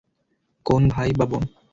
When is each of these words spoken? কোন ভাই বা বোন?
কোন 0.65 0.81
ভাই 0.89 1.09
বা 1.17 1.25
বোন? 1.25 1.43